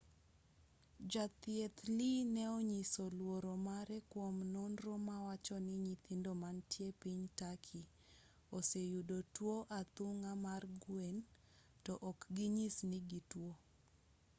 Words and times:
jathieth 1.11 1.79
lee 1.97 2.21
ne 2.35 2.43
onyiso 2.57 3.03
luoro 3.17 3.53
mare 3.67 3.97
kuom 4.11 4.35
nonro 4.53 4.93
mawacho 5.07 5.55
ni 5.65 5.73
nyithindo 5.83 6.31
mantie 6.41 6.89
piny 7.01 7.23
turkey 7.37 7.85
oseyudo 8.57 9.17
tuo 9.35 9.55
athung'a 9.79 10.31
mar 10.45 10.63
gwen 10.83 11.15
to 11.85 11.93
ok 12.09 12.19
ginyis 12.35 12.75
ni 12.89 12.99
gituo 13.09 13.51